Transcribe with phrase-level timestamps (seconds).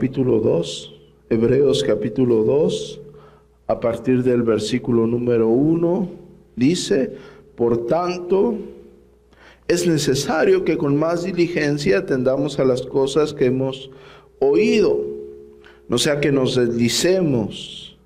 [0.00, 0.92] capítulo 2,
[1.30, 3.00] Hebreos capítulo 2,
[3.66, 6.08] a partir del versículo número 1,
[6.56, 7.16] dice,
[7.54, 8.56] por tanto,
[9.68, 13.90] es necesario que con más diligencia atendamos a las cosas que hemos
[14.38, 15.09] oído,
[15.90, 17.98] no sea que nos deslicemos.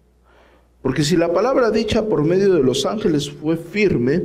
[0.83, 4.25] Porque si la palabra dicha por medio de los ángeles fue firme,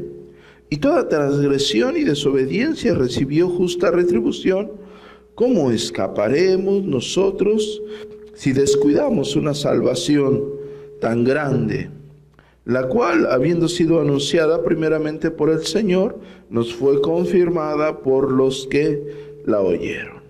[0.72, 4.72] y toda transgresión y desobediencia recibió justa retribución,
[5.40, 7.82] ¿Cómo escaparemos nosotros
[8.34, 10.44] si descuidamos una salvación
[11.00, 11.90] tan grande,
[12.66, 19.40] la cual, habiendo sido anunciada primeramente por el Señor, nos fue confirmada por los que
[19.46, 20.24] la oyeron?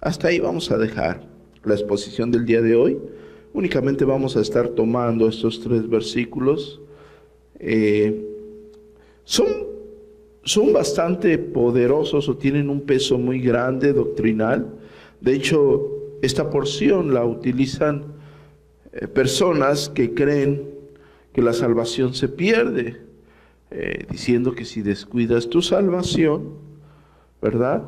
[0.00, 1.29] Hasta ahí vamos a dejar
[1.64, 2.98] la exposición del día de hoy.
[3.52, 6.80] Únicamente vamos a estar tomando estos tres versículos.
[7.58, 8.26] Eh,
[9.24, 9.70] son
[10.42, 14.66] son bastante poderosos o tienen un peso muy grande doctrinal.
[15.20, 18.14] De hecho, esta porción la utilizan
[18.92, 20.70] eh, personas que creen
[21.34, 23.02] que la salvación se pierde,
[23.70, 26.54] eh, diciendo que si descuidas tu salvación,
[27.40, 27.84] ¿verdad?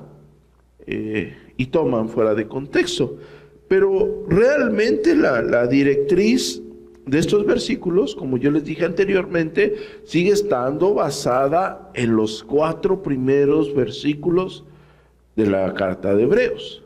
[0.85, 3.19] Y toman fuera de contexto.
[3.73, 6.61] Pero realmente la, directriz
[7.07, 13.75] de estos versículos, como yo les dije anteriormente, sigue estando basada en los cuatro primeros
[13.75, 14.63] versículos
[15.37, 16.83] de la carta de Hebreos.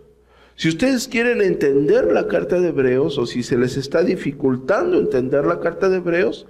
[0.55, 5.45] Si ustedes quieren entender la carta de Hebreos o si se les está dificultando entender
[5.45, 6.47] la carta de Hebreos,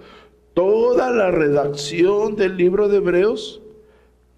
[0.53, 3.63] toda la redacción del libro de Hebreos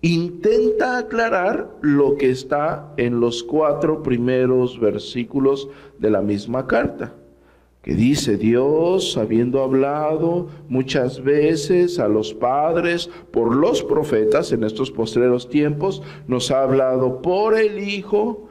[0.03, 5.69] intenta aclarar lo que está en los cuatro primeros versículos
[5.99, 7.15] de la misma carta
[7.83, 14.91] que dice Dios, habiendo hablado muchas veces a los padres por los profetas en estos
[14.91, 18.47] postreros tiempos, nos ha hablado por el Hijo.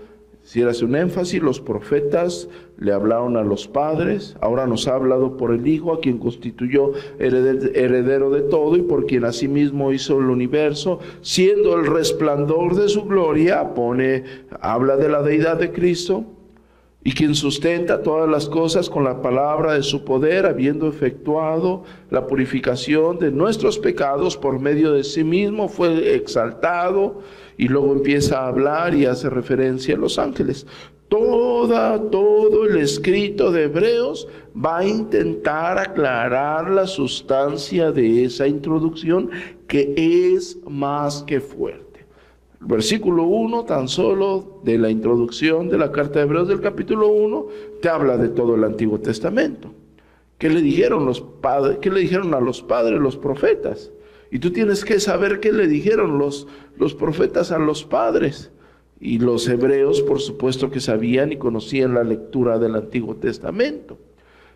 [0.48, 2.48] Si hace un énfasis, los profetas
[2.78, 6.94] le hablaron a los padres, ahora nos ha hablado por el Hijo, a quien constituyó
[7.20, 13.04] heredero de todo y por quien asimismo hizo el universo, siendo el resplandor de su
[13.04, 14.24] gloria, pone,
[14.62, 16.37] habla de la deidad de Cristo
[17.08, 22.28] y quien sustenta todas las cosas con la palabra de su poder, habiendo efectuado la
[22.28, 27.22] purificación de nuestros pecados por medio de sí mismo, fue exaltado
[27.58, 30.68] y luego empieza a hablar y hace referencia a los ángeles.
[31.08, 39.30] Toda, todo el escrito de Hebreos va a intentar aclarar la sustancia de esa introducción
[39.70, 41.87] que es más que fuerte.
[42.60, 47.48] Versículo 1, tan solo de la introducción de la carta de Hebreos del capítulo 1,
[47.82, 49.72] te habla de todo el Antiguo Testamento.
[50.38, 51.78] ¿Qué le dijeron los padres?
[51.80, 53.92] ¿Qué le dijeron a los padres los profetas?
[54.32, 56.48] Y tú tienes que saber qué le dijeron los,
[56.78, 58.52] los profetas a los padres.
[59.00, 64.00] Y los hebreos, por supuesto que sabían y conocían la lectura del Antiguo Testamento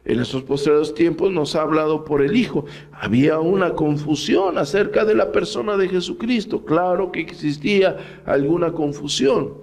[0.04, 2.66] en estos posteriores tiempos nos ha hablado por el Hijo.
[2.92, 6.66] Había una confusión acerca de la persona de Jesucristo.
[6.66, 9.54] Claro que existía alguna confusión.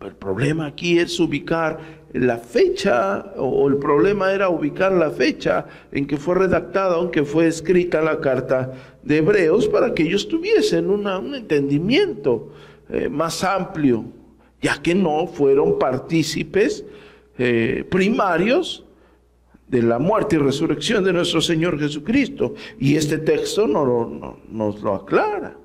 [0.00, 6.06] El, problema aquí es ubicar la fecha, o el problema era ubicar la fecha en
[6.06, 8.72] que fue redactada, aunque fue escrita la carta
[9.02, 12.50] de Hebreos, para que ellos tuviesen un entendimiento
[12.90, 14.04] eh, más amplio,
[14.60, 16.84] ya que no fueron partícipes
[17.38, 18.84] eh, primarios
[19.72, 22.54] de la muerte y resurrección de nuestro Señor Jesucristo.
[22.78, 25.56] Y este texto no, nos lo aclara.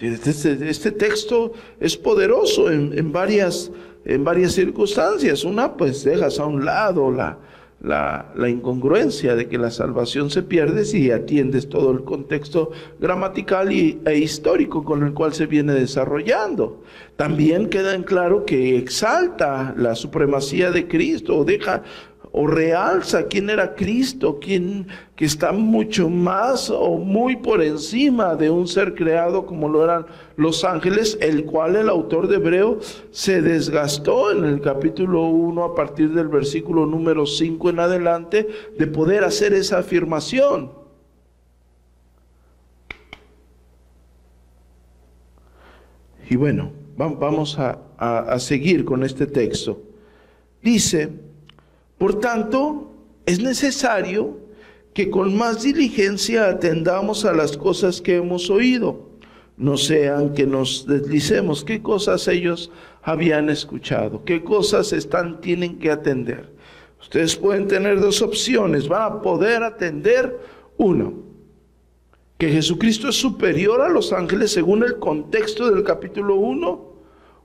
[0.00, 3.70] Este, este, este, texto es poderoso en, varias,
[4.06, 5.44] en varias circunstancias.
[5.44, 7.38] Una, pues dejas a un lado la,
[7.80, 14.00] la, incongruencia de que la salvación se pierde si atiendes todo el contexto gramatical y,
[14.04, 16.82] e histórico con el cual se viene desarrollando.
[17.16, 21.82] También queda en claro que exalta la supremacía de Cristo o deja
[22.32, 24.86] o realza quién era Cristo, quién
[25.16, 30.06] que está mucho más o muy por encima de un ser creado como lo eran
[30.36, 32.78] los ángeles, el cual el autor de Hebreo
[33.10, 38.48] se desgastó en el capítulo 1 a partir del versículo número 5 en adelante
[38.78, 40.72] de poder hacer esa afirmación.
[46.30, 49.82] Y bueno, vamos a, a seguir con este texto.
[50.62, 51.27] Dice,
[51.98, 52.92] por tanto,
[53.26, 54.38] es necesario
[54.94, 59.08] que con más diligencia atendamos a las cosas que hemos oído,
[59.56, 62.70] no sean que nos deslicemos qué cosas ellos
[63.02, 66.56] habían escuchado, qué cosas están tienen que atender.
[67.00, 68.88] Ustedes pueden tener dos opciones.
[68.88, 70.38] Van a poder atender
[70.76, 71.14] uno,
[72.36, 76.88] que Jesucristo es superior a los ángeles según el contexto del capítulo 1,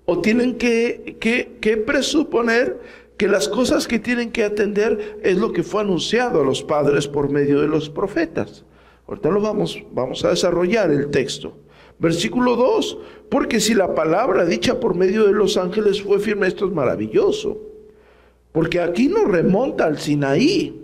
[0.06, 2.80] o tienen que, que, presuponer
[3.18, 7.08] que las cosas que tienen que atender es lo que fue anunciado a los padres
[7.08, 8.66] por medio de los profetas.
[9.08, 11.58] Ahorita lo vamos, vamos a desarrollar el texto.
[12.00, 12.98] Versículo 2,
[13.30, 17.62] porque si la palabra dicha por medio de los ángeles fue firme, esto es maravilloso.
[18.52, 20.83] Porque aquí nos remonta al Sinaí.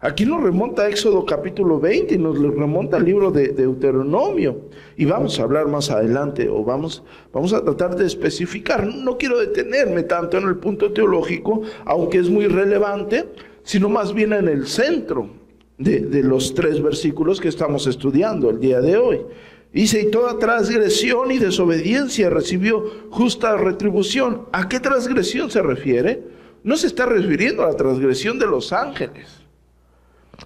[0.00, 4.68] Aquí nos remonta a Éxodo capítulo 20 y nos remonta al libro de, Deuteronomio.
[4.96, 7.02] Y vamos a hablar más adelante o vamos,
[7.32, 8.86] vamos a tratar de especificar.
[8.86, 13.28] No quiero detenerme tanto en el punto teológico, aunque es muy relevante,
[13.64, 15.30] sino más bien en el centro
[15.78, 19.20] de, de los tres versículos que estamos estudiando el día de hoy.
[19.72, 24.42] Dice, y toda transgresión y desobediencia recibió justa retribución.
[24.52, 26.22] ¿A qué transgresión se refiere?
[26.62, 29.37] No se está refiriendo a la transgresión de los ángeles.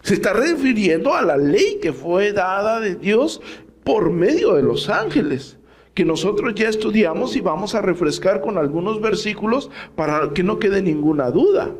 [0.01, 3.41] Se está refiriendo a la ley que fue dada de Dios
[3.85, 5.59] por medio de los ángeles,
[5.95, 10.83] que nosotros ya estudiamos y vamos a refrescar con algunos versículos para que no quede
[10.83, 11.71] ninguna duda.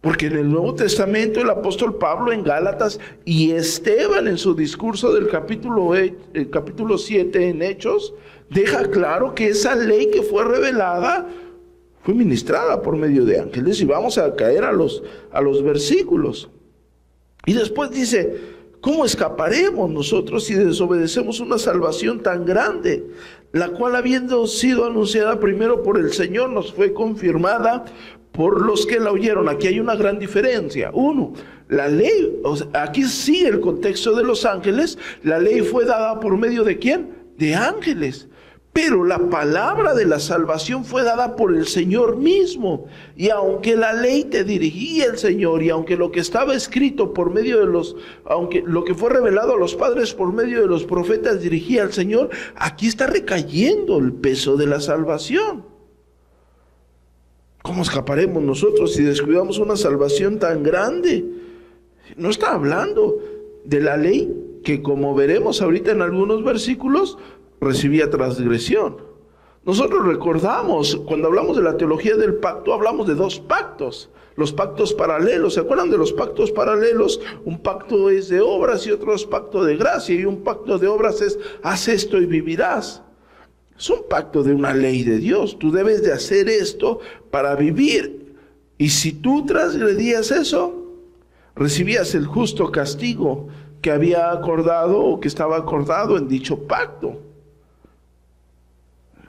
[0.00, 5.14] Porque en el Nuevo Testamento el apóstol Pablo en Gálatas y Esteban en su discurso
[5.14, 8.12] del capítulo, el capítulo 7 en Hechos,
[8.50, 11.26] deja claro que esa ley que fue revelada
[12.02, 16.50] fue ministrada por medio de ángeles y vamos a caer a los, a los versículos.
[17.46, 18.36] Y después dice,
[18.80, 23.04] ¿cómo escaparemos nosotros si desobedecemos una salvación tan grande?
[23.52, 27.84] La cual habiendo sido anunciada primero por el Señor nos fue confirmada
[28.32, 29.48] por los que la oyeron.
[29.48, 30.90] Aquí hay una gran diferencia.
[30.92, 31.34] Uno,
[31.68, 32.40] la ley,
[32.72, 37.10] aquí sigue el contexto de los ángeles, la ley fue dada por medio de quién?
[37.38, 38.28] De ángeles.
[38.74, 42.86] Pero la palabra de la salvación fue dada por el Señor mismo.
[43.16, 47.32] Y aunque la ley te dirigía el Señor y aunque lo que estaba escrito por
[47.32, 47.94] medio de los,
[48.24, 51.92] aunque lo que fue revelado a los padres por medio de los profetas dirigía al
[51.92, 55.64] Señor, aquí está recayendo el peso de la salvación.
[57.62, 61.24] ¿Cómo escaparemos nosotros si descuidamos una salvación tan grande?
[62.16, 63.20] No está hablando
[63.64, 67.18] de la ley que como veremos ahorita en algunos versículos,
[67.64, 68.96] recibía transgresión.
[69.64, 74.92] Nosotros recordamos, cuando hablamos de la teología del pacto, hablamos de dos pactos, los pactos
[74.92, 75.54] paralelos.
[75.54, 77.20] ¿Se acuerdan de los pactos paralelos?
[77.44, 80.86] Un pacto es de obras y otro es pacto de gracia y un pacto de
[80.86, 83.02] obras es haz esto y vivirás.
[83.78, 85.58] Es un pacto de una ley de Dios.
[85.58, 87.00] Tú debes de hacer esto
[87.30, 88.34] para vivir.
[88.76, 90.92] Y si tú transgredías eso,
[91.56, 93.48] recibías el justo castigo
[93.80, 97.18] que había acordado o que estaba acordado en dicho pacto.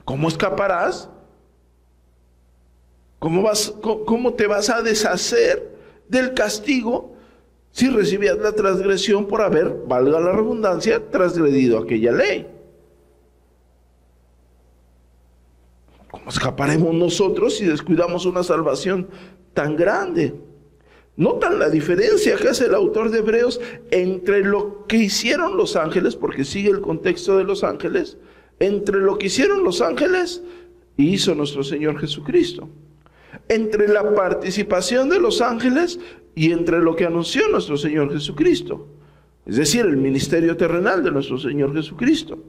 [0.06, 1.10] ¿Cómo escaparás?
[3.18, 5.76] ¿Cómo, vas, ¿Cómo te vas a deshacer
[6.08, 7.16] del castigo
[7.72, 12.48] si recibías la transgresión por haber, valga la redundancia, transgredido aquella ley?
[16.12, 19.10] ¿Cómo escaparemos nosotros si descuidamos una salvación
[19.54, 20.36] tan grande?
[21.18, 23.60] Notan la diferencia que hace el autor de Hebreos
[23.90, 28.18] entre lo que hicieron los ángeles, porque sigue el contexto de los ángeles,
[28.60, 30.42] entre lo que hicieron los ángeles
[30.98, 32.70] y hizo nuestro Señor Jesucristo.
[33.50, 36.00] Entre la participación de los ángeles
[36.36, 38.88] y entre lo que anunció nuestro Señor Jesucristo.
[39.46, 42.40] Es decir, el ministerio terrenal de nuestro Señor Jesucristo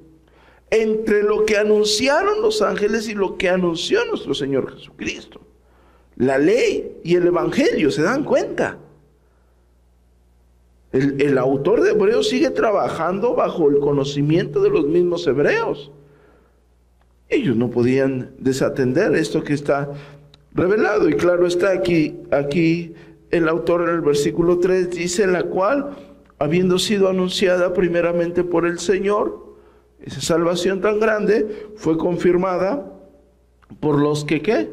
[0.71, 5.41] entre lo que anunciaron los ángeles y lo que anunció nuestro Señor Jesucristo.
[6.17, 8.79] La ley y el Evangelio, ¿se dan cuenta?
[10.97, 15.93] El, autor de Hebreos sigue trabajando bajo el conocimiento de los mismos hebreos.
[17.29, 19.93] Ellos no podían desatender esto que está
[20.55, 21.09] revelado.
[21.09, 22.95] Y claro está aquí, aquí
[23.31, 25.97] el autor en el versículo 3 dice, la cual,
[26.39, 29.57] habiendo sido anunciada primeramente por el Señor,
[30.01, 32.93] esa salvación tan grande fue confirmada
[33.81, 34.71] por los que qué?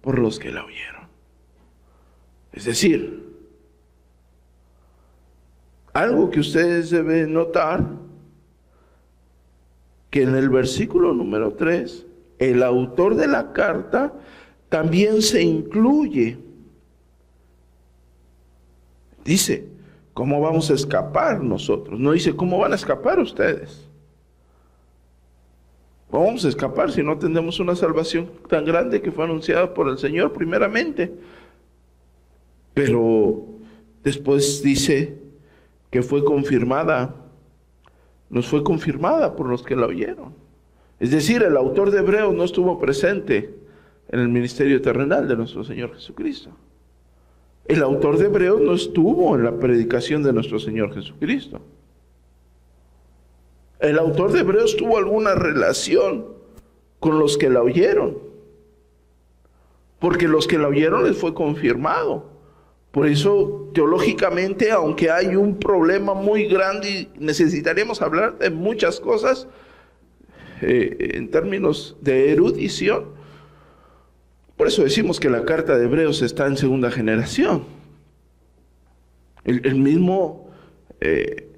[0.00, 1.08] Por los que la oyeron.
[2.52, 3.27] Es decir,
[5.98, 7.84] algo que ustedes deben notar,
[10.10, 12.06] que en el versículo número 3,
[12.38, 14.14] el autor de la carta
[14.68, 16.38] también se incluye.
[19.24, 19.66] Dice,
[20.14, 21.98] ¿cómo vamos a escapar nosotros?
[21.98, 23.84] No dice, ¿cómo van a escapar ustedes?
[26.12, 29.98] Vamos a escapar si no tenemos una salvación tan grande que fue anunciada por el
[29.98, 31.12] Señor primeramente.
[32.72, 33.44] Pero
[34.04, 35.27] después dice
[35.90, 37.14] que fue confirmada,
[38.30, 40.34] nos fue confirmada por los que la oyeron.
[41.00, 43.54] Es decir, el autor de Hebreos no estuvo presente
[44.08, 46.50] en el ministerio terrenal de nuestro Señor Jesucristo.
[47.66, 51.60] El autor de Hebreos no estuvo en la predicación de nuestro Señor Jesucristo.
[53.78, 56.26] El autor de Hebreos tuvo alguna relación
[56.98, 58.18] con los que la oyeron.
[60.00, 62.37] Porque los que la oyeron les fue confirmado.
[62.90, 69.46] Por eso, teológicamente, aunque hay un problema muy grande y necesitaríamos hablar de muchas cosas
[70.62, 73.18] eh, en términos de erudición,
[74.56, 77.64] por eso decimos que la carta de Hebreos está en segunda generación.
[79.44, 80.50] El, mismo,
[81.00, 81.48] eh,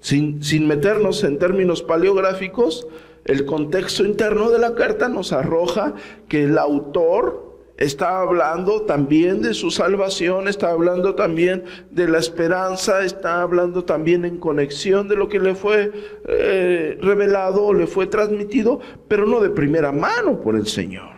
[0.00, 2.86] sin, sin meternos en términos paleográficos,
[3.24, 5.94] el contexto interno de la carta nos arroja
[6.28, 7.43] que el autor
[7.76, 14.24] está hablando también de su salvación, está hablando también de la esperanza, está hablando también
[14.24, 15.92] en conexión de lo que le fue
[16.26, 21.14] eh, revelado le fue transmitido, pero no de primera mano por el Señor.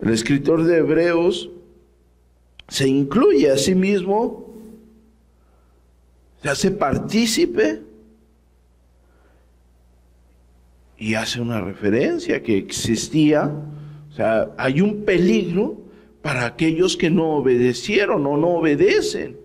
[0.00, 1.50] El escritor de Hebreos
[2.68, 4.54] se incluye a sí mismo,
[6.42, 7.89] se hace partícipe
[11.00, 13.50] y hace una referencia que existía,
[14.10, 15.78] o sea, hay un peligro
[16.20, 19.38] para aquellos que no obedecieron o no obedecen.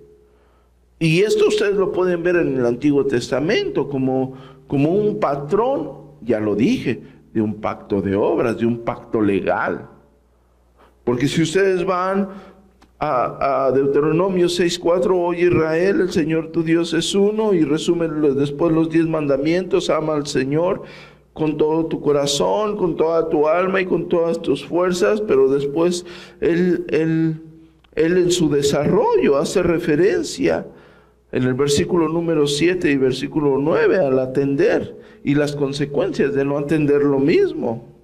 [1.00, 4.34] Y esto ustedes lo pueden ver en el Antiguo Testamento como,
[4.68, 7.02] como un patrón, ya lo dije,
[7.34, 9.88] de un pacto de obras, de un pacto legal.
[11.06, 12.28] Porque si ustedes van
[13.00, 18.90] a, Deuteronomio 6.4, oye Israel, el Señor tu Dios es uno, y resume después los
[18.90, 20.84] diez mandamientos, ama al Señor
[21.36, 26.06] con todo tu corazón, con toda tu alma y con todas tus fuerzas, pero después
[26.40, 27.42] él, él,
[27.94, 30.66] él en su desarrollo hace referencia
[31.34, 36.58] en el versículo número 7 y versículo 9 al atender y las consecuencias de no
[36.58, 37.95] atender lo mismo.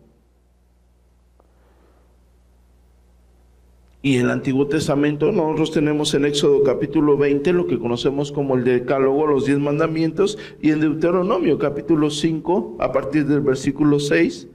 [4.03, 8.55] Y en el Antiguo Testamento nosotros tenemos en Éxodo capítulo 20 lo que conocemos como
[8.55, 14.48] el decálogo, los diez mandamientos, y en Deuteronomio capítulo 5, a partir del versículo 6,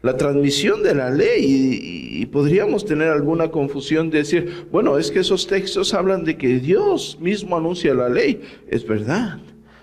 [0.00, 1.44] la transmisión de la ley.
[1.44, 6.38] Y, y, podríamos tener alguna confusión de decir, bueno, es que esos textos hablan de
[6.38, 8.40] que Dios mismo anuncia la ley.
[8.68, 9.38] Es verdad.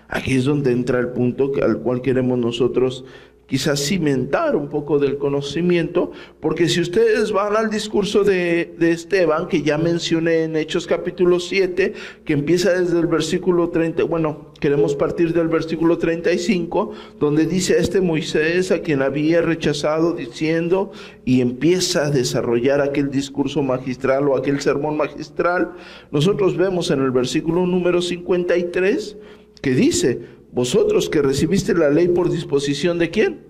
[0.08, 3.04] Aquí es donde entra el punto al cual queremos nosotros
[3.46, 9.62] quizás cimentar un poco del conocimiento, porque si ustedes van al discurso de, Esteban, que
[9.62, 11.92] ya mencioné en Hechos capítulo 7,
[12.24, 18.00] que empieza desde el versículo 30, bueno, queremos partir del versículo 35, donde dice este
[18.00, 20.92] Moisés a quien había rechazado diciendo,
[21.24, 25.72] y empieza a desarrollar aquel discurso magistral o aquel sermón magistral,
[26.10, 29.16] nosotros vemos en el versículo número 53
[29.64, 30.20] que dice,
[30.54, 33.44] vosotros que recibiste la ley por disposición de quién?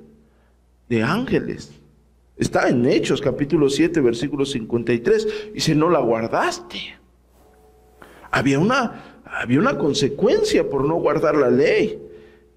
[0.89, 1.71] De ángeles.
[2.37, 5.53] Está en Hechos capítulo 7, versículo 53.
[5.53, 6.79] Dice, no la guardaste.
[8.31, 12.01] Había una, había una consecuencia por no guardar la ley.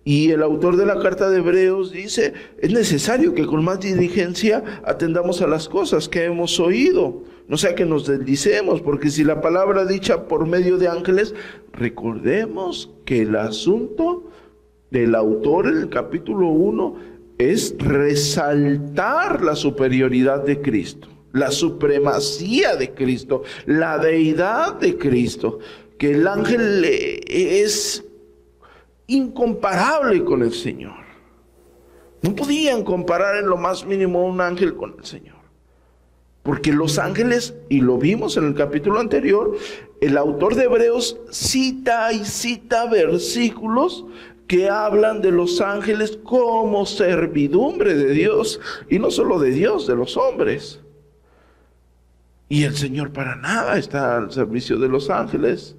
[0.08, 4.64] Y el autor de la carta de Hebreos dice, es necesario que con más diligencia
[4.86, 9.42] atendamos a las cosas que hemos oído, no sea que nos deslicemos, porque si la
[9.42, 11.36] palabra dicha por medio de ángeles,
[11.74, 14.30] recordemos que el asunto
[14.92, 16.96] del autor en el capítulo 1
[17.38, 25.60] es resaltar la superioridad de Cristo, la supremacía de Cristo, la deidad de Cristo,
[25.98, 28.07] que el ángel es
[29.08, 31.08] incomparable con el Señor.
[32.22, 35.38] No podían comparar en lo más mínimo un ángel con el Señor.
[36.44, 39.58] Porque los ángeles, y lo vimos en el capítulo anterior,
[40.00, 44.06] el autor de Hebreos cita y cita versículos
[44.48, 49.96] que hablan de los ángeles como servidumbre de Dios, y no solo de Dios, de
[49.96, 50.80] los hombres.
[52.50, 55.76] Y el Señor para nada está al servicio de los ángeles.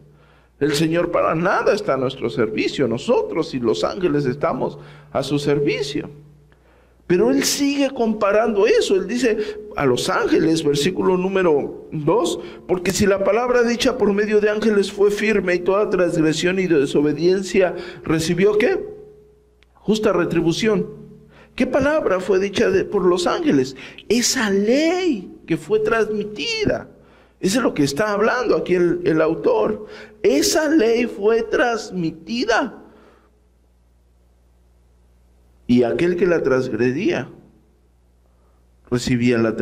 [0.60, 2.88] El Señor para nada está a nuestro servicio.
[2.88, 4.78] Nosotros y los ángeles estamos
[5.12, 6.10] a su servicio.
[7.06, 8.96] Pero él sigue comparando eso.
[8.96, 9.38] Él dice
[9.76, 14.92] a los ángeles, versículo número 2, porque si la palabra dicha por medio de ángeles
[14.92, 17.74] fue firme y toda transgresión y desobediencia
[18.04, 18.84] recibió qué?
[19.72, 20.86] Justa retribución.
[21.54, 23.74] ¿Qué palabra fue dicha por los ángeles?
[24.08, 26.90] Esa ley que fue transmitida.
[27.40, 29.87] Eso es lo que está hablando aquí el, el autor.
[30.23, 32.85] Esa ley fue transmitida
[35.68, 37.28] y aquel que la transgredía
[38.90, 39.54] recibía, la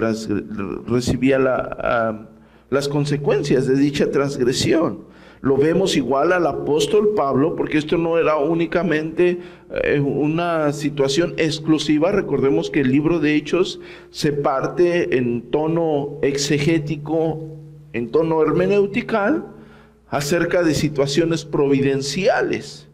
[0.87, 2.29] recibía la,
[2.71, 5.05] las consecuencias de dicha transgresión.
[5.41, 9.39] lo vemos igual al apóstol Pablo, porque esto no era únicamente
[9.83, 12.13] eh, una situación exclusiva.
[12.13, 13.81] Recordemos que el libro de Hechos
[14.11, 17.57] se parte en tono exegético,
[17.97, 19.47] en tono hermenéutical,
[20.09, 22.89] acerca de situaciones providenciales.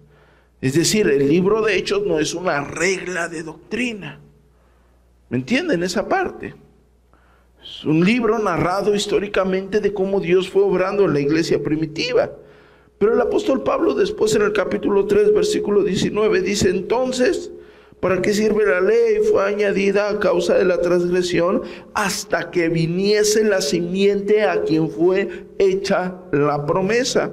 [0.60, 4.20] Es decir, el libro de Hechos no es una regla de doctrina.
[5.28, 6.54] ¿Me entienden esa parte?
[7.62, 12.30] Es un libro narrado históricamente de cómo Dios fue obrando en la iglesia primitiva.
[12.98, 17.50] Pero el apóstol Pablo después en el capítulo 3, versículo 19 dice, entonces,
[18.02, 19.20] ¿para qué sirve la ley?
[19.30, 21.62] Fue añadida a causa de la transgresión
[21.94, 27.30] hasta que viniese la simiente a quien fue hecha la promesa.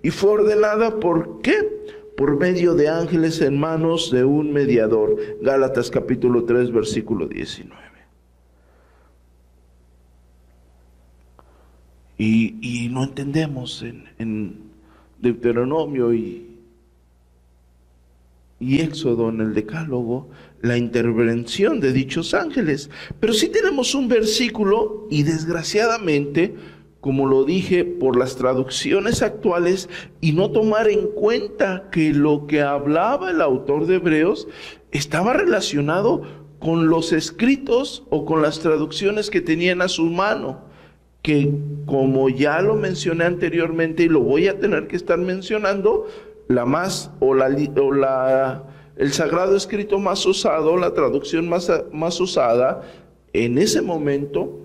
[0.00, 1.56] Y fue ordenada por qué?
[2.16, 5.16] Por medio de ángeles en manos de un mediador.
[5.40, 7.82] Gálatas capítulo 3, versículo 19.
[12.18, 14.70] Y, no entendemos en,
[15.18, 16.51] Deuteronomio y,
[18.62, 22.90] y Éxodo en el Decálogo la intervención de dichos ángeles.
[23.18, 26.54] Pero sí tenemos un versículo y desgraciadamente,
[27.00, 29.88] como lo dije, por las traducciones actuales
[30.20, 34.46] y no tomar en cuenta que lo que hablaba el autor de Hebreos
[34.92, 36.22] estaba relacionado
[36.60, 40.70] con los escritos o con las traducciones que tenían a su mano
[41.22, 41.52] que
[41.86, 46.08] como ya lo mencioné anteriormente y lo voy a tener que estar mencionando,
[46.54, 48.64] la más o la, o la
[48.96, 52.82] el sagrado escrito más usado, la traducción más, más usada
[53.32, 54.58] en ese momento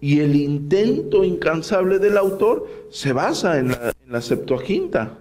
[0.00, 5.18] y el intento incansable del autor se basa en la, en la Septuaginta.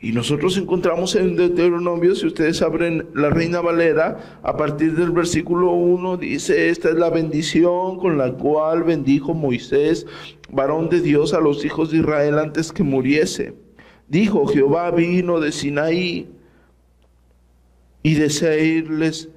[0.00, 5.72] Y nosotros encontramos en Deuteronomio, si ustedes abren la Reina Valera, a partir del versículo
[5.72, 10.06] 1 dice, esta es la bendición con la cual bendijo Moisés,
[10.50, 13.65] varón de Dios, a los hijos de Israel antes que muriese.
[14.08, 16.28] Dijo, Jehová vino de Sinaí
[18.02, 19.28] y de Seir les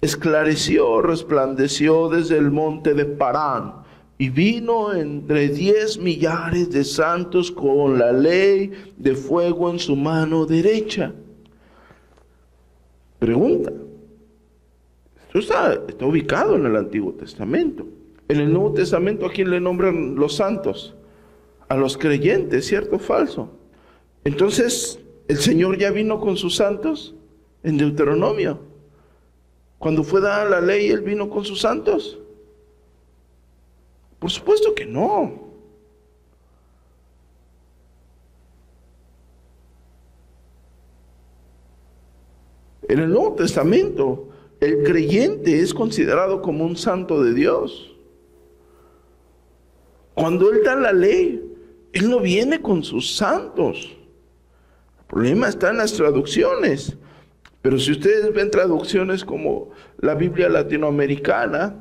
[0.00, 3.74] esclareció, resplandeció desde el monte de Parán
[4.16, 10.46] y vino entre diez millares de santos con la ley de fuego en su mano
[10.46, 11.12] derecha.
[13.18, 13.72] Pregunta.
[15.26, 17.86] Esto está, está ubicado en el Antiguo Testamento.
[18.28, 20.94] En el Nuevo Testamento, ¿a quién le nombran los santos?
[21.68, 23.59] A los creyentes, ¿cierto o falso?
[24.24, 27.14] Entonces, ¿el Señor ya vino con sus santos?
[27.62, 28.60] En Deuteronomio.
[29.78, 32.18] Cuando fue dada la ley, Él vino con sus santos.
[34.18, 35.50] Por supuesto que no.
[42.88, 44.28] En el Nuevo Testamento,
[44.60, 47.96] el creyente es considerado como un santo de Dios.
[50.12, 51.42] Cuando Él da la ley,
[51.92, 53.96] Él no viene con sus santos.
[55.10, 56.96] Problema está en las traducciones.
[57.62, 61.76] Pero si ustedes ven traducciones como la Biblia latinoamericana,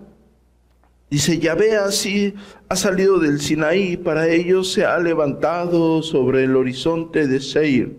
[1.09, 2.35] Dice, Yahvé así
[2.69, 7.97] ha salido del Sinaí, para ellos se ha levantado sobre el horizonte de Seir.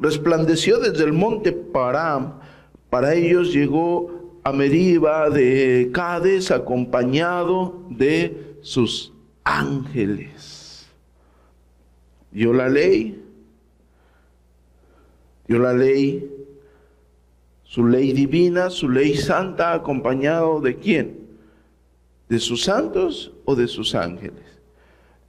[0.00, 2.40] Resplandeció desde el monte Param,
[2.88, 9.12] para ellos llegó a Meriba de Cades acompañado de sus
[9.44, 10.88] ángeles.
[12.30, 13.22] Dio la ley,
[15.48, 16.30] dio la ley,
[17.64, 21.18] su ley divina, su ley santa, acompañado de quién?
[22.28, 24.44] ¿De sus santos o de sus ángeles?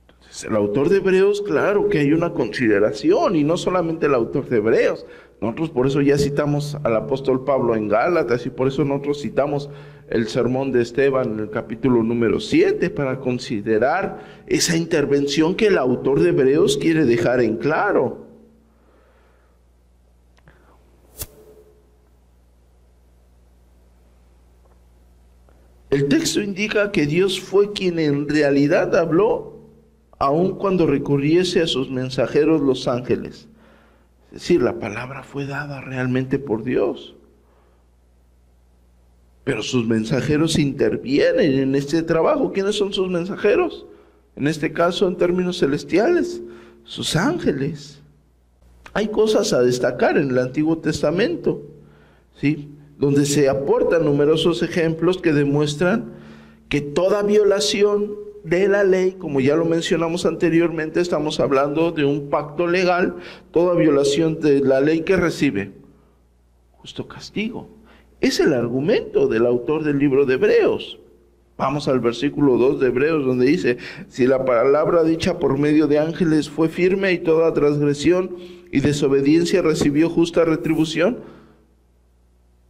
[0.09, 4.47] Entonces, el autor de Hebreos, claro que hay una consideración, y no solamente el autor
[4.49, 5.05] de Hebreos.
[5.41, 9.69] Nosotros por eso ya citamos al apóstol Pablo en Gálatas, y por eso nosotros citamos
[10.09, 15.77] el sermón de Esteban en el capítulo número 7, para considerar esa intervención que el
[15.77, 18.28] autor de Hebreos quiere dejar en claro.
[25.89, 29.59] El texto indica que Dios fue quien en realidad habló
[30.19, 33.47] aun cuando recurriese a sus mensajeros los ángeles.
[34.27, 37.15] Es decir, la palabra fue dada realmente por Dios.
[39.43, 42.51] Pero sus mensajeros intervienen en este trabajo.
[42.51, 43.87] ¿Quiénes son sus mensajeros?
[44.35, 46.41] En este caso, en términos celestiales,
[46.83, 47.99] sus ángeles.
[48.93, 51.63] Hay cosas a destacar en el Antiguo Testamento.
[52.35, 52.69] ¿sí?
[52.99, 56.13] Donde se aportan numerosos ejemplos que demuestran
[56.67, 62.29] que toda violación de la ley, como ya lo mencionamos anteriormente, estamos hablando de un
[62.29, 63.15] pacto legal,
[63.51, 65.71] toda violación de la ley que recibe
[66.73, 67.69] justo castigo.
[68.21, 70.99] Es el argumento del autor del libro de Hebreos.
[71.57, 75.99] Vamos al versículo 2 de Hebreos donde dice, si la palabra dicha por medio de
[75.99, 78.35] ángeles fue firme y toda transgresión
[78.71, 81.19] y desobediencia recibió justa retribución,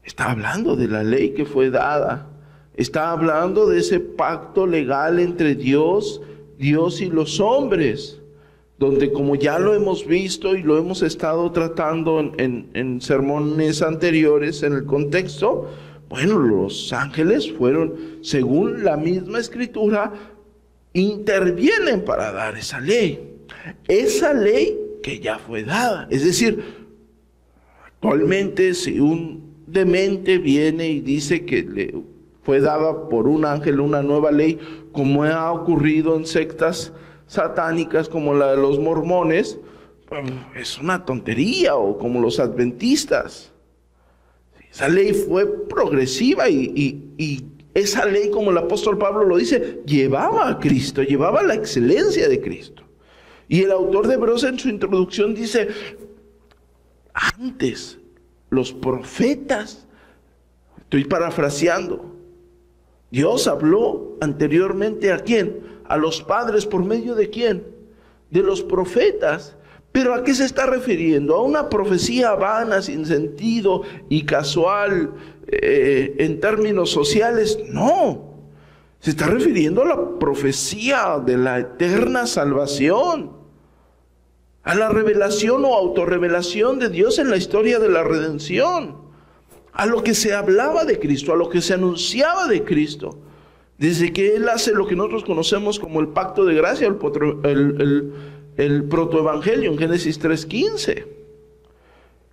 [0.10, 2.28] está hablando de la ley que fue dada,
[2.76, 6.20] está hablando de ese pacto legal entre Dios,
[6.58, 8.20] Dios y los hombres
[8.80, 14.74] donde como ya lo hemos visto y lo hemos estado tratando en, sermones anteriores en
[14.74, 15.70] el contexto,
[16.08, 20.14] bueno, los ángeles fueron, según la misma escritura,
[20.94, 23.36] intervienen para dar esa ley.
[23.88, 26.08] Esa ley que ya fue dada.
[26.10, 26.64] Es decir,
[27.86, 31.94] actualmente si un demente viene y dice que le
[32.44, 34.58] fue dada por un ángel una nueva ley,
[34.92, 36.94] como ha ocurrido en sectas,
[37.28, 39.60] satánicas como la de los mormones,
[40.08, 43.52] pues, es una tontería, o como los adventistas.
[44.72, 50.50] Esa ley fue progresiva y, y, esa ley, como el apóstol Pablo lo dice, llevaba
[50.50, 52.84] a Cristo, llevaba la excelencia de Cristo.
[53.48, 55.68] Y el autor de Hebreos en su introducción dice,
[57.14, 57.99] antes
[58.50, 59.88] los profetas,
[60.80, 62.16] estoy parafraseando,
[63.12, 65.70] Dios habló anteriormente a quién?
[65.90, 67.66] a los padres por medio de quién?
[68.30, 69.56] De los profetas.
[69.92, 71.36] Pero ¿a qué se está refiriendo?
[71.36, 75.12] ¿A una profecía vana, sin sentido y casual
[75.48, 77.58] eh, en términos sociales?
[77.70, 78.30] No.
[79.00, 83.32] Se está refiriendo a la profecía de la eterna salvación,
[84.70, 88.98] a la revelación o autorrevelación de Dios en la historia de la redención,
[89.74, 93.18] a lo que se hablaba de Cristo, a lo que se anunciaba de Cristo.
[93.80, 98.14] Desde que Él hace lo que nosotros conocemos como el pacto de gracia, el,
[98.58, 101.04] el, protoevangelio en Génesis 3.15.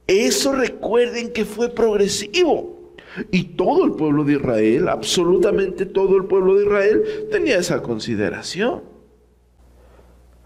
[0.07, 2.93] Eso recuerden que fue progresivo.
[3.31, 8.96] Y todo el pueblo de Israel, absolutamente todo el pueblo de Israel, tenía esa consideración.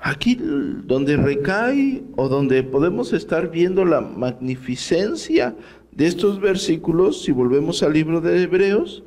[0.02, 5.54] Aquí donde recae o donde podemos estar viendo la magnificencia
[5.92, 9.02] de estos versículos, si volvemos al libro de Hebreos,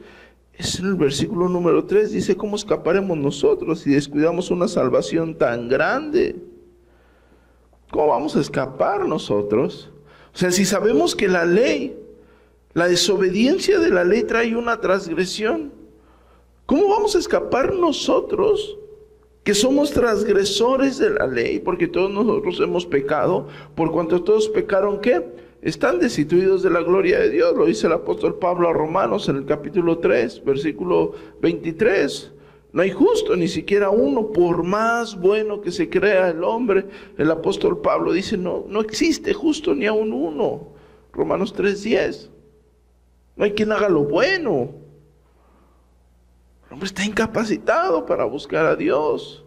[0.53, 5.67] es en el versículo número 3, dice, ¿cómo escaparemos nosotros si descuidamos una salvación tan
[5.67, 6.36] grande?
[7.89, 9.89] ¿Cómo vamos a escapar nosotros?
[10.32, 11.97] O sea, si sabemos que la ley,
[12.73, 15.71] la desobediencia de la ley trae una transgresión,
[16.67, 18.77] ¿cómo vamos a escapar nosotros
[19.43, 21.60] que somos transgresores de la ley?
[21.60, 25.21] Porque todos nosotros hemos pecado, por cuanto todos pecaron, ¿qué?
[25.63, 27.56] están destituidos de la gloria de Dios.
[27.56, 32.32] Lo dice el apóstol Pablo a Romanos en el capítulo 3, versículo 23.
[32.73, 36.86] No hay justo ni siquiera uno, por más bueno que se crea el hombre.
[37.17, 40.73] El apóstol Pablo dice, no, no existe justo ni aún uno.
[41.13, 42.29] Romanos 10.
[43.36, 44.82] No hay quien haga lo bueno.
[46.73, 49.45] El hombre está incapacitado para buscar a Dios.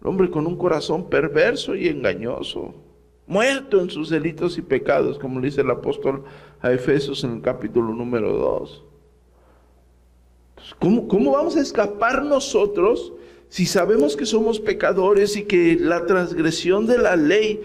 [0.00, 2.74] El hombre con un corazón perverso y engañoso
[3.26, 6.24] muerto en sus delitos y pecados, como dice el apóstol
[6.62, 8.84] a Efesios en el capítulo número 2.
[10.78, 13.12] ¿Cómo, ¿Cómo vamos a escapar nosotros
[13.50, 17.60] si sabemos que somos pecadores y que la transgresión de la ley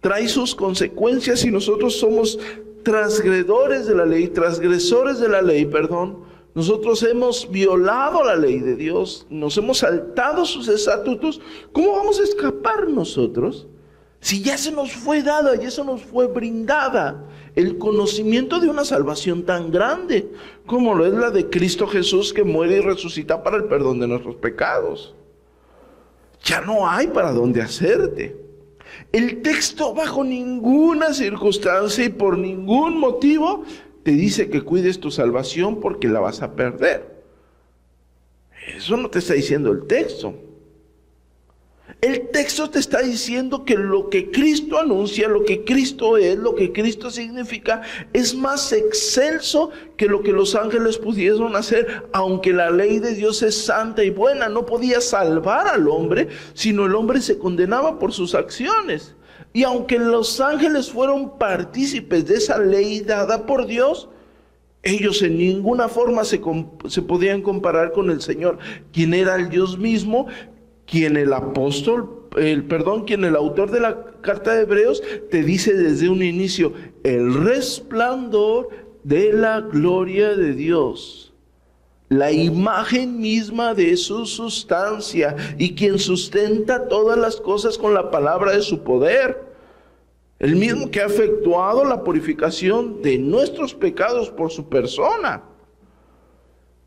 [0.00, 2.38] trae sus consecuencias y nosotros somos
[2.82, 6.27] transgredores de la ley, transgresores de la ley, perdón?
[6.58, 11.40] Nosotros hemos violado la ley de Dios, nos hemos saltado sus estatutos.
[11.70, 13.68] ¿Cómo vamos a escapar nosotros?
[14.18, 18.84] Si ya se nos fue dada y eso nos fue brindada el conocimiento de una
[18.84, 20.32] salvación tan grande
[20.66, 24.08] como lo es la de Cristo Jesús que muere y resucita para el perdón de
[24.08, 25.14] nuestros pecados.
[26.42, 28.36] Ya no hay para dónde hacerte.
[29.12, 33.62] El texto bajo ninguna circunstancia y por ningún motivo
[34.08, 37.22] te dice que cuides tu salvación porque la vas a perder.
[38.74, 40.34] Eso no te está diciendo el texto.
[42.00, 46.54] El texto te está diciendo que lo que Cristo anuncia, lo que Cristo es, lo
[46.54, 47.82] que Cristo significa,
[48.14, 53.42] es más excelso que lo que los ángeles pudieron hacer, aunque la ley de Dios
[53.42, 58.14] es santa y buena, no podía salvar al hombre, sino el hombre se condenaba por
[58.14, 59.17] sus acciones.
[59.58, 64.08] Y aunque los ángeles fueron partícipes de esa ley dada por Dios,
[64.84, 66.40] ellos en ninguna forma se,
[66.86, 68.58] se, podían comparar con el Señor,
[68.92, 70.28] quien era el Dios mismo,
[70.86, 75.74] quien el apóstol, el perdón, quien el autor de la carta de Hebreos te dice
[75.74, 78.68] desde un inicio, el resplandor
[79.02, 81.34] de la gloria de Dios,
[82.10, 88.52] la imagen misma de su sustancia y quien sustenta todas las cosas con la palabra
[88.52, 89.47] de su poder.
[90.38, 95.42] El mismo que ha efectuado la purificación de nuestros pecados por su persona.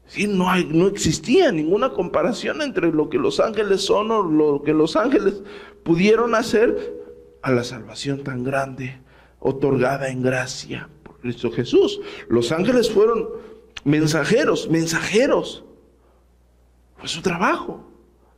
[0.07, 4.61] Sí, no, hay, no existía ninguna comparación entre lo que los ángeles son o lo
[4.61, 5.41] que los ángeles
[5.83, 7.01] pudieron hacer
[7.41, 8.99] a la salvación tan grande
[9.39, 11.99] otorgada en gracia por Cristo Jesús.
[12.29, 13.29] Los ángeles fueron
[13.83, 15.65] mensajeros, mensajeros.
[16.97, 17.85] Fue su trabajo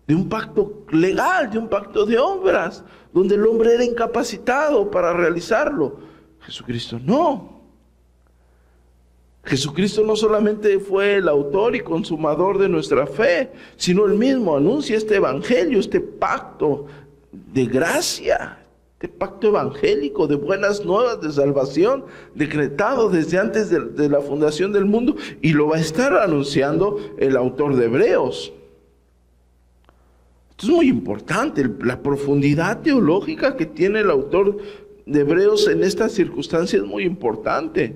[0.07, 5.13] de un pacto legal, de un pacto de obras, donde el hombre era incapacitado para
[5.13, 5.97] realizarlo.
[6.41, 7.53] Jesucristo no.
[9.45, 14.95] Jesucristo no solamente fue el autor y consumador de nuestra fe, sino él mismo anuncia
[14.95, 16.85] este evangelio, este pacto
[17.31, 18.59] de gracia,
[18.93, 24.85] este pacto evangélico de buenas nuevas de salvación, decretado desde antes de, la fundación del
[24.85, 28.53] mundo, y lo va a estar anunciando el autor de Hebreos.
[30.53, 34.57] Esto es muy importante, la profundidad teológica que tiene el autor
[35.05, 37.95] de Hebreos en esta circunstancia es muy importante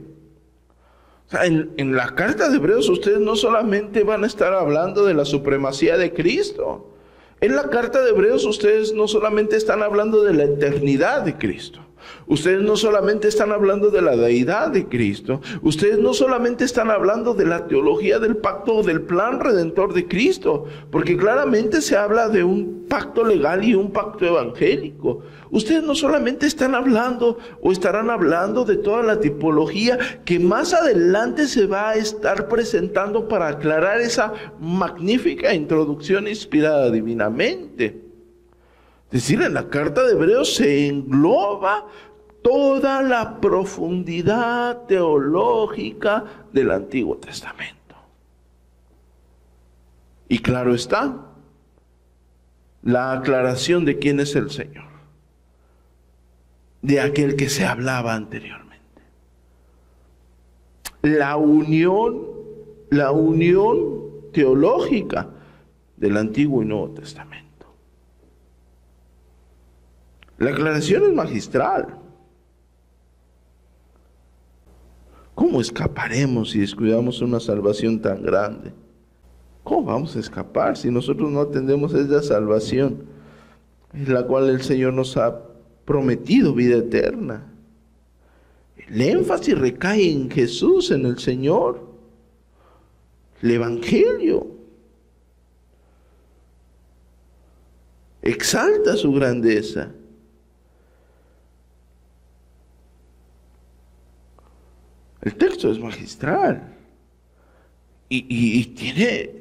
[1.31, 5.97] en, la carta de Hebreos ustedes no solamente van a estar hablando de la supremacía
[5.97, 6.93] de Cristo.
[7.41, 11.81] En la carta de Hebreos ustedes no solamente están hablando de la eternidad de Cristo.
[12.27, 17.33] Ustedes no solamente están hablando de la deidad de Cristo, ustedes no solamente están hablando
[17.33, 22.29] de la teología del pacto o del plan redentor de Cristo, porque claramente se habla
[22.29, 25.21] de un pacto legal y un pacto evangélico.
[25.51, 31.47] Ustedes no solamente están hablando o estarán hablando de toda la tipología que más adelante
[31.47, 38.06] se va a estar presentando para aclarar esa magnífica introducción inspirada divinamente.
[39.07, 41.87] Es decir, en la carta de Hebreos se engloba
[42.41, 47.95] toda la profundidad teológica del Antiguo Testamento.
[50.27, 51.25] Y claro está,
[52.83, 54.87] la aclaración de quién es el Señor,
[56.81, 58.67] de aquel que se hablaba anteriormente.
[61.01, 62.23] La unión,
[62.89, 65.29] la unión teológica
[65.95, 67.46] del Antiguo y Nuevo Testamento.
[70.37, 71.97] La aclaración es magistral.
[75.33, 78.73] ¿Cómo escaparemos si descuidamos una salvación tan grande?
[79.63, 83.05] ¿Cómo vamos a escapar si nosotros no atendemos esa salvación
[83.93, 85.43] en la cual el Señor nos ha
[85.85, 87.51] prometido vida eterna?
[88.77, 91.85] El énfasis recae en Jesús, en el Señor,
[93.41, 94.47] el Evangelio.
[98.21, 99.91] Exalta su grandeza.
[105.21, 106.75] El texto es magistral
[108.09, 109.31] y, tiene,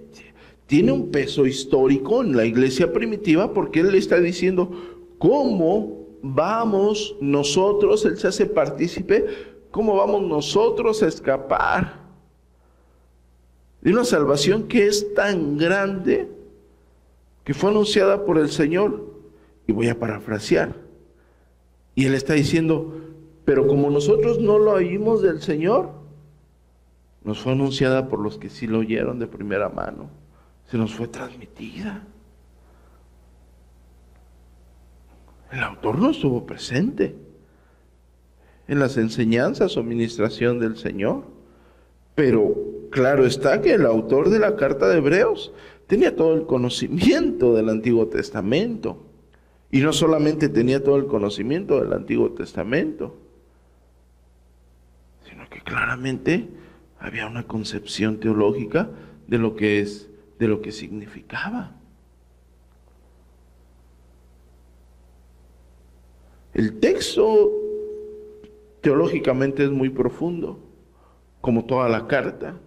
[0.66, 4.70] tiene un peso histórico en la iglesia primitiva porque él le está diciendo
[5.18, 9.26] cómo vamos nosotros, él se hace partícipe,
[9.70, 12.06] cómo vamos nosotros a escapar
[13.82, 16.28] de una salvación que es tan grande
[17.44, 19.14] que fue anunciada por el Señor.
[19.68, 20.74] Y voy a parafrasear.
[21.94, 23.05] Y él está diciendo,
[23.46, 25.90] pero como nosotros no lo oímos del Señor,
[27.22, 30.10] nos fue anunciada por los que sí lo oyeron de primera mano.
[30.66, 32.04] Se nos fue transmitida.
[35.52, 37.14] El autor no estuvo presente
[38.66, 41.22] en las enseñanzas o ministración del Señor.
[42.16, 42.52] Pero
[42.90, 45.52] claro está que el autor de la carta de Hebreos
[45.86, 49.04] tenía todo el conocimiento del Antiguo Testamento.
[49.70, 53.14] Y no solamente tenía todo el conocimiento del Antiguo Testamento,
[55.64, 56.48] claramente
[56.98, 58.90] había una concepción teológica
[59.26, 61.72] de lo que es, de lo que significaba.
[66.54, 67.52] El texto
[68.80, 70.58] teológicamente es muy profundo,
[71.40, 72.58] como toda la carta.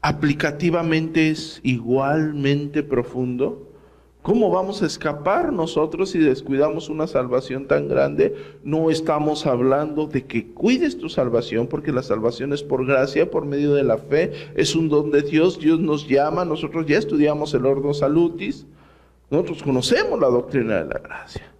[0.00, 3.73] Aplicativamente es igualmente profundo
[4.24, 8.34] ¿Cómo vamos a escapar nosotros si descuidamos una salvación tan grande?
[8.62, 13.44] No estamos hablando de que cuides tu salvación, porque la salvación es por gracia, por
[13.44, 17.52] medio de la fe, es un don de Dios, Dios nos llama, nosotros ya estudiamos
[17.52, 18.66] el Ordo Salutis,
[19.28, 21.52] nosotros conocemos la doctrina de la gracia.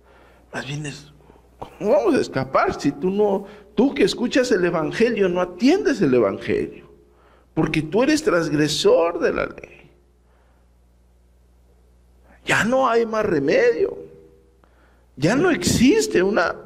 [0.50, 1.12] Más bien es,
[1.58, 6.14] ¿cómo vamos a escapar si tú no, tú que escuchas el Evangelio no atiendes el
[6.14, 6.90] Evangelio?
[7.52, 9.73] Porque tú eres transgresor de la ley.
[12.44, 13.96] Ya no hay más remedio.
[15.16, 16.56] Ya no existe una,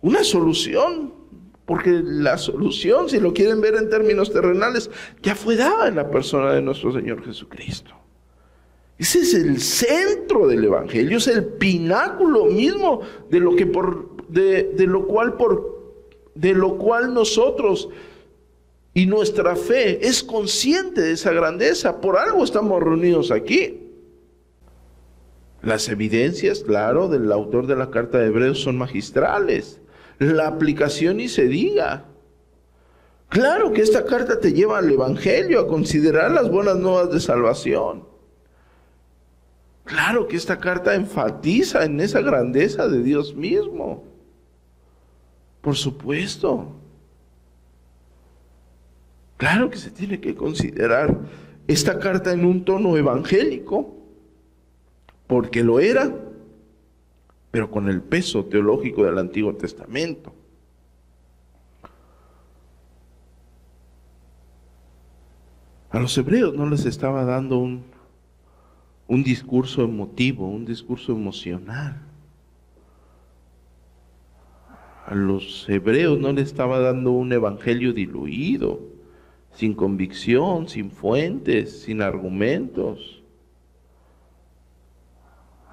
[0.00, 1.14] una solución.
[1.64, 4.90] Porque la solución, si lo quieren ver en términos terrenales,
[5.22, 7.94] ya fue dada en la persona de nuestro Señor Jesucristo.
[8.98, 13.00] Ese es el centro del Evangelio, es el pináculo mismo
[13.30, 15.94] de lo que por, de, de lo cual por,
[16.34, 17.88] de lo cual nosotros
[18.94, 22.00] Y nuestra fe es consciente de esa grandeza.
[22.00, 23.81] Por algo estamos reunidos aquí.
[25.62, 29.80] Las evidencias, claro, del autor de la carta de Hebreos son magistrales.
[30.18, 32.06] La aplicación y se diga.
[33.28, 38.06] Claro que esta carta te lleva al Evangelio, a considerar las buenas nuevas de salvación.
[39.84, 44.04] Claro que esta carta enfatiza en esa grandeza de Dios mismo.
[45.60, 46.72] Por supuesto.
[49.36, 51.18] Claro que se tiene que considerar
[51.66, 53.91] esta carta en un tono evangélico,
[55.32, 56.14] porque lo era,
[57.50, 60.34] pero con el peso teológico del Antiguo Testamento.
[65.88, 67.82] A los hebreos no les estaba dando un,
[69.08, 72.02] discurso emotivo, un discurso emocional.
[75.06, 78.80] A los hebreos no les estaba dando un evangelio diluido,
[79.54, 83.21] sin convicción, sin fuentes, sin argumentos.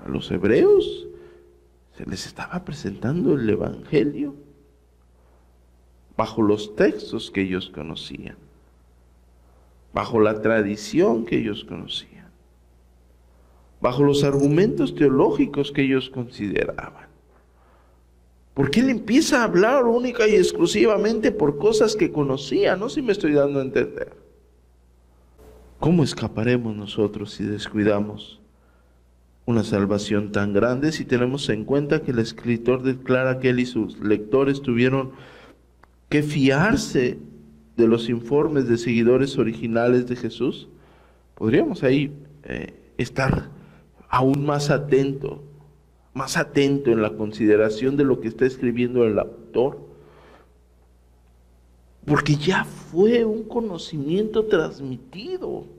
[0.04, 1.08] A los hebreos
[1.98, 4.36] se les estaba presentando el evangelio
[6.16, 8.38] bajo los textos que ellos conocían
[9.94, 12.30] bajo la tradición que ellos conocían,
[13.82, 17.08] bajo los argumentos teológicos que ellos consideraban.
[18.54, 23.14] Porque él empieza a hablar única y exclusivamente por cosas que conocía, no si me
[23.14, 24.14] estoy dando a entender.
[25.80, 28.39] ¿Cómo escaparemos nosotros si descuidamos
[29.50, 33.66] una salvación tan grande si tenemos en cuenta que el escritor declara que él y
[33.66, 35.14] sus lectores tuvieron
[36.08, 37.18] que fiarse
[37.76, 40.70] de los informes de seguidores originales de Jesús,
[41.34, 43.50] podríamos ahí eh, estar
[44.08, 45.42] aún más atento,
[46.14, 49.80] más atento en la consideración de lo que está escribiendo el autor,
[52.06, 55.79] porque ya fue un conocimiento transmitido.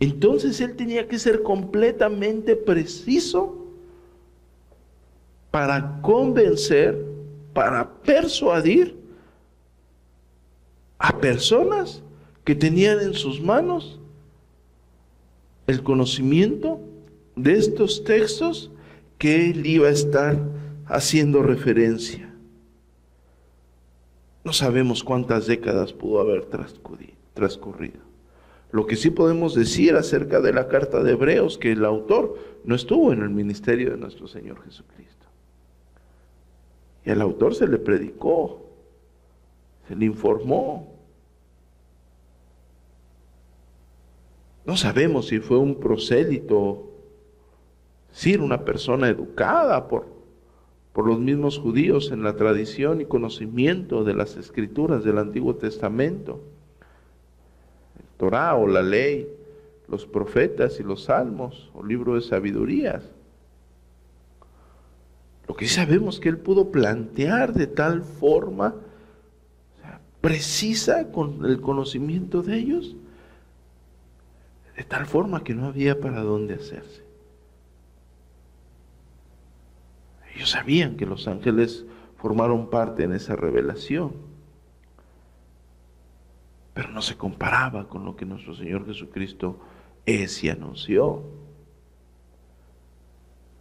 [0.00, 3.54] Entonces él tenía que ser completamente preciso
[5.50, 7.04] para convencer,
[7.52, 8.96] para persuadir
[10.98, 12.02] a personas
[12.44, 14.00] que tenían en sus manos
[15.66, 16.80] el conocimiento
[17.36, 18.70] de estos textos
[19.18, 20.38] que él iba a estar
[20.86, 22.34] haciendo referencia.
[24.44, 26.46] No sabemos cuántas décadas pudo haber
[27.34, 28.09] transcurrido.
[28.72, 32.74] Lo que sí podemos decir acerca de la carta de Hebreos, que el autor no
[32.74, 35.26] estuvo en el ministerio de nuestro Señor Jesucristo.
[37.04, 38.64] Y al autor se le predicó,
[39.88, 40.94] se le informó.
[44.64, 46.92] No sabemos si fue un prosélito,
[48.12, 50.06] si era una persona educada por,
[50.92, 56.40] por los mismos judíos en la tradición y conocimiento de las escrituras del Antiguo Testamento,
[58.20, 59.26] Torah o la ley,
[59.88, 63.02] los profetas y los salmos o libro de sabidurías.
[65.48, 68.74] Lo que sabemos que él pudo plantear de tal forma
[70.20, 72.94] precisa con el conocimiento de ellos,
[74.76, 77.02] de tal forma que no había para dónde hacerse.
[80.36, 81.86] Ellos sabían que los ángeles
[82.18, 84.29] formaron parte en esa revelación,
[86.80, 89.58] pero no se comparaba con lo que nuestro Señor Jesucristo
[90.06, 91.22] es y anunció.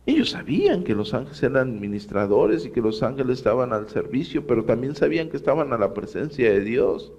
[0.05, 4.63] Ellos sabían que los ángeles eran administradores y que los ángeles estaban al servicio, pero
[4.63, 7.11] también sabían que estaban a la presencia de Dios.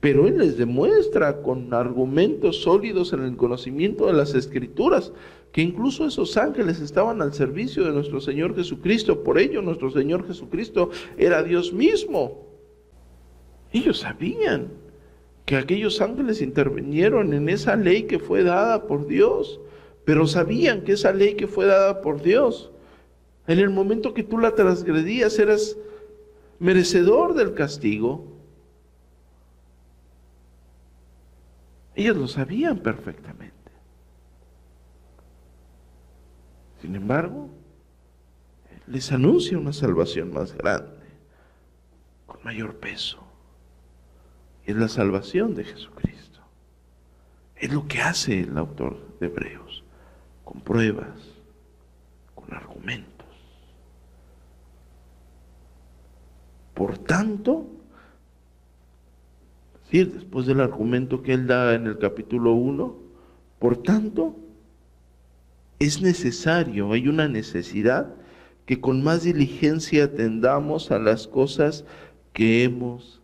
[0.00, 5.12] Pero Él les demuestra con argumentos sólidos en el conocimiento de las escrituras
[5.52, 9.22] que incluso esos ángeles estaban al servicio de nuestro Señor Jesucristo.
[9.22, 12.46] Por ello nuestro Señor Jesucristo era Dios mismo.
[13.72, 14.85] Ellos sabían
[15.46, 19.60] que aquellos ángeles intervinieron en esa ley que fue dada por Dios
[20.06, 22.70] pero sabían que esa ley que fue dada por Dios,
[23.48, 25.76] en el momento que tú la transgredías, eras
[26.60, 28.24] merecedor del castigo.
[31.96, 33.52] Ellos lo sabían perfectamente.
[36.80, 37.50] Sin embargo,
[38.86, 41.04] les anuncia una salvación más grande,
[42.26, 43.25] con mayor peso.
[44.66, 46.40] Es la salvación de Jesucristo.
[47.54, 49.84] Es lo que hace el autor de Hebreos
[50.44, 51.16] con pruebas,
[52.34, 53.26] con argumentos.
[56.74, 57.68] Por tanto,
[59.90, 62.96] después del argumento que él da en el capítulo 1,
[63.60, 64.36] por tanto,
[65.78, 68.14] es necesario, hay una necesidad
[68.66, 71.84] que con más diligencia atendamos a las cosas
[72.32, 73.22] que hemos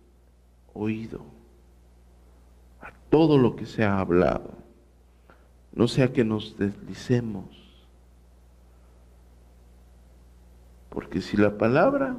[0.72, 1.31] oído
[3.12, 4.54] todo lo que se ha hablado.
[5.74, 7.44] No sea que nos deslicemos.
[10.88, 12.16] Porque si la palabra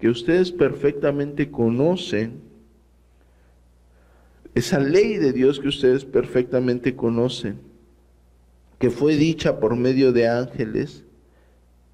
[0.00, 2.40] que ustedes perfectamente conocen,
[4.54, 7.60] esa ley de Dios que ustedes perfectamente conocen,
[8.78, 11.04] que fue dicha por medio de ángeles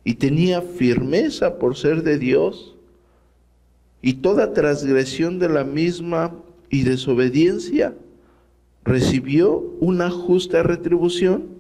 [0.05, 2.77] y tenía firmeza por ser de Dios,
[4.01, 6.37] y toda transgresión de la misma
[6.71, 7.97] y desobediencia
[8.85, 11.53] recibió una justa retribución,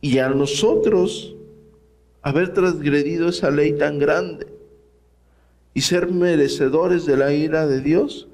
[0.00, 1.34] y a nosotros
[2.20, 4.46] haber transgredido esa ley tan grande
[5.72, 8.28] y ser merecedores de la ira de Dios,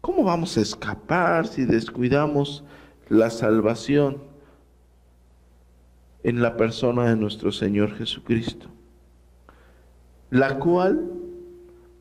[0.00, 2.64] ¿cómo vamos a escapar si descuidamos
[3.08, 4.18] la salvación
[6.24, 8.66] en la persona de nuestro Señor Jesucristo?
[10.30, 11.10] La cual,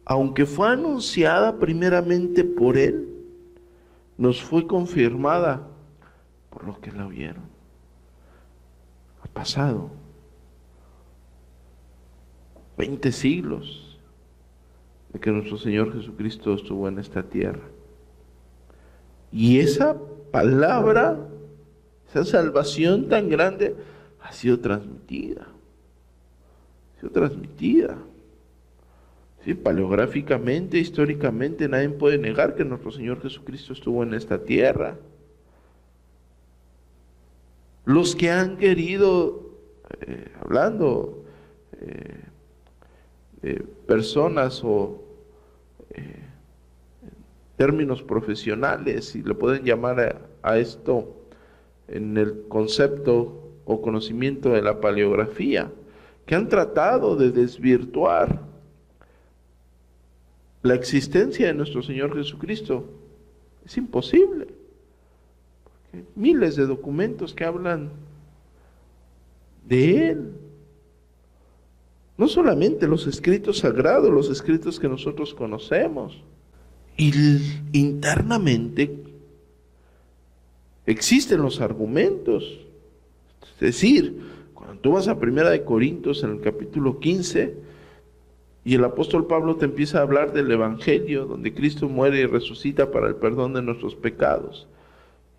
[0.06, 3.16] aunque fue anunciada primeramente por Él,
[4.18, 5.68] nos fue confirmada
[6.49, 7.43] por los que la oyeron.
[9.24, 9.91] Ha pasado
[12.78, 13.99] 20 siglos
[15.13, 17.63] de que nuestro Señor Jesucristo estuvo en esta tierra.
[19.32, 19.97] Y esa
[20.32, 21.18] palabra,
[22.07, 23.76] esa salvación tan grande,
[24.22, 25.47] ha sido transmitida.
[26.95, 27.97] Ha sido transmitida.
[29.56, 34.98] Paleográficamente, históricamente, nadie puede negar que nuestro Señor Jesucristo estuvo en esta tierra.
[37.86, 39.54] Los que han querido,
[40.02, 41.24] eh, hablando,
[41.80, 45.04] eh, personas o
[45.91, 46.20] eh,
[47.56, 51.16] términos profesionales, si le pueden llamar a, esto
[51.88, 55.72] en el concepto o conocimiento de la paleografía,
[56.26, 58.41] que han tratado de desvirtuar
[60.64, 62.86] la existencia de nuestro Señor Jesucristo.
[63.66, 64.47] Es imposible.
[66.16, 67.91] miles de documentos que hablan
[69.68, 70.32] de Él,
[72.18, 76.24] no solamente los escritos sagrados, los escritos que nosotros conocemos.
[76.97, 77.12] Y
[77.74, 79.03] internamente
[80.86, 82.66] existen los argumentos.
[83.53, 84.20] Es decir,
[84.53, 87.66] cuando tú vas a Primera de Corintios en el capítulo 15
[88.68, 92.91] y el apóstol Pablo te empieza a hablar del evangelio donde Cristo muere y resucita
[92.91, 94.68] para el perdón de nuestros pecados.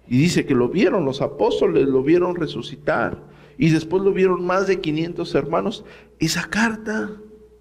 [0.08, 3.18] Y dice que lo vieron los apóstoles, lo vieron resucitar
[3.58, 5.84] y después lo vieron más de 500 hermanos.
[6.18, 7.10] Esa carta,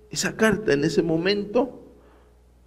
[0.09, 1.81] esa carta en ese momento,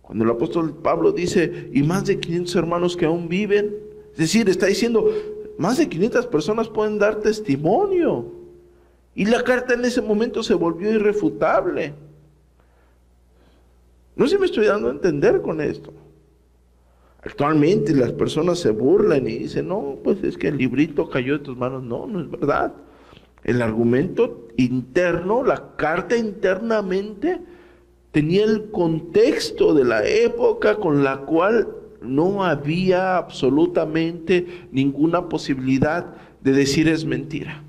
[0.03, 3.77] cuando el apóstol Pablo dice, y más de 500 hermanos que aún viven,
[4.13, 5.11] es decir, está diciendo,
[5.57, 8.31] más de 500 personas pueden dar testimonio.
[9.15, 11.95] Y la carta en ese momento se volvió irrefutable.
[14.17, 15.93] No si me estoy dando a entender con esto.
[17.23, 21.45] Actualmente las personas se burlan y dicen, no, pues es que el librito cayó de
[21.45, 21.83] tus manos.
[21.83, 22.73] No, no es verdad.
[23.45, 27.41] El argumento interno, la carta internamente,
[28.11, 31.69] tenía el contexto de la época con la cual
[32.03, 37.63] no había absolutamente ninguna posibilidad de decir es mentira.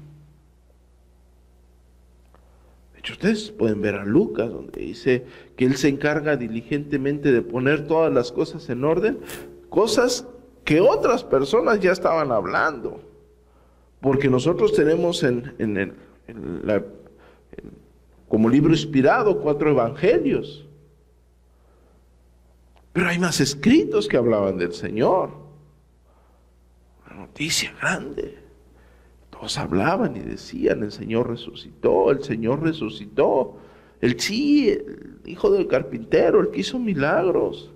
[2.94, 5.26] De hecho, ustedes pueden ver a Lucas, donde dice
[5.62, 9.20] que él se encarga diligentemente de poner todas las cosas en orden,
[9.70, 10.26] cosas
[10.66, 13.00] que otras personas ya estaban hablando.
[14.00, 15.94] Porque nosotros tenemos en, el,
[18.28, 20.68] como libro inspirado cuatro evangelios.
[22.92, 25.30] Pero hay más escritos que hablaban del Señor.
[27.06, 28.40] Una noticia grande.
[29.30, 33.58] Todos hablaban y decían, el Señor resucitó, el Señor resucitó.
[34.02, 37.72] El sí, el hijo del carpintero, el que hizo milagros.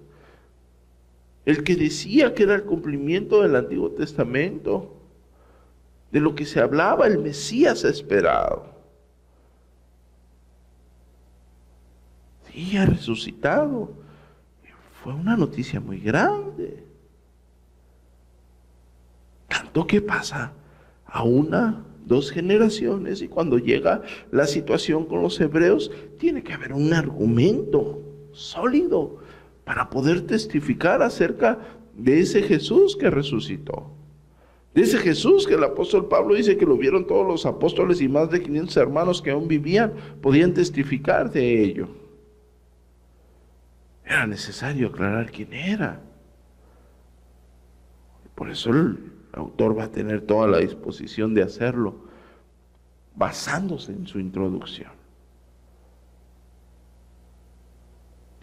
[1.46, 4.96] El que decía que era el cumplimiento del Antiguo Testamento
[6.12, 8.74] de lo que se hablaba el Mesías esperado.
[12.52, 13.91] Sí, ha resucitado.
[15.04, 16.84] Fue una noticia muy grande.
[19.48, 20.54] Tanto que pasa
[21.06, 24.01] a una, dos generaciones y cuando llega
[24.32, 28.01] la situación con los hebreos, tiene que haber un argumento
[28.32, 29.18] sólido
[29.64, 31.60] para poder testificar acerca
[31.95, 33.91] de ese Jesús que resucitó.
[34.76, 38.30] Dice Jesús que el apóstol Pablo dice que lo vieron todos los apóstoles y más
[38.30, 41.88] de 500 hermanos que aún vivían podían testificar de ello.
[44.03, 46.01] Era necesario aclarar quién era.
[48.36, 48.72] Por eso
[49.36, 51.96] el autor va a tener toda la disposición de hacerlo,
[53.16, 54.96] basándose en su introducción.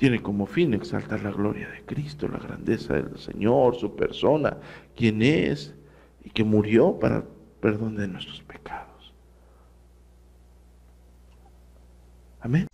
[0.02, 4.56] tiene como fin exaltar la gloria de Cristo, la grandeza del Señor, su persona,
[4.96, 5.76] quien es
[6.24, 7.24] y que murió para
[7.60, 9.14] perdón de nuestros pecados.
[12.40, 12.66] Amén.